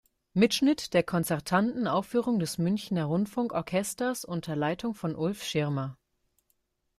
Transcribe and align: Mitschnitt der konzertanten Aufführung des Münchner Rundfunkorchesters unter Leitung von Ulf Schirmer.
Mitschnitt 0.33 0.95
der 0.95 1.03
konzertanten 1.03 1.85
Aufführung 1.87 2.39
des 2.39 2.57
Münchner 2.57 3.05
Rundfunkorchesters 3.05 4.25
unter 4.25 4.55
Leitung 4.55 4.95
von 4.95 5.15
Ulf 5.15 5.43
Schirmer. 5.43 5.95